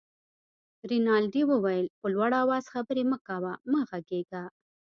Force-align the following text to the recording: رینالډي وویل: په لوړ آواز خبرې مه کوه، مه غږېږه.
رینالډي 0.89 1.41
وویل: 1.47 1.85
په 1.99 2.07
لوړ 2.13 2.31
آواز 2.43 2.63
خبرې 2.73 3.03
مه 3.11 3.17
کوه، 3.27 3.53
مه 3.71 3.81
غږېږه. 3.89 4.43